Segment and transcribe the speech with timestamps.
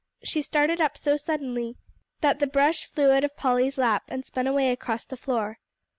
[0.23, 1.77] She started up so suddenly
[2.21, 5.59] that the brush flew out of Polly's lap and spun away across the floor.